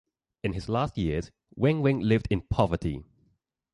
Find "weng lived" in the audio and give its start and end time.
1.83-2.25